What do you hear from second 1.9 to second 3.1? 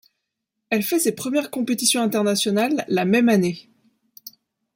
internationales la